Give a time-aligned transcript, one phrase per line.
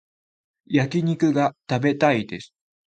[0.65, 2.55] 焼き肉が食べたいです